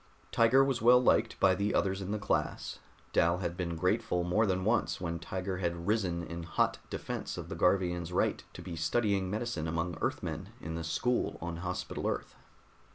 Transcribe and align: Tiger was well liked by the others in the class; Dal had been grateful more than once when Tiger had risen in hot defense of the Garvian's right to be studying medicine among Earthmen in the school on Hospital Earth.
Tiger 0.31 0.63
was 0.65 0.81
well 0.81 0.99
liked 0.99 1.39
by 1.39 1.53
the 1.53 1.75
others 1.75 2.01
in 2.01 2.09
the 2.09 2.17
class; 2.17 2.79
Dal 3.13 3.37
had 3.37 3.55
been 3.55 3.75
grateful 3.75 4.23
more 4.23 4.47
than 4.47 4.65
once 4.65 4.99
when 4.99 5.19
Tiger 5.19 5.57
had 5.59 5.85
risen 5.85 6.23
in 6.23 6.41
hot 6.41 6.79
defense 6.89 7.37
of 7.37 7.49
the 7.49 7.55
Garvian's 7.55 8.11
right 8.11 8.43
to 8.53 8.63
be 8.63 8.75
studying 8.75 9.29
medicine 9.29 9.67
among 9.67 9.95
Earthmen 10.01 10.49
in 10.59 10.73
the 10.73 10.83
school 10.83 11.37
on 11.39 11.57
Hospital 11.57 12.07
Earth. 12.07 12.33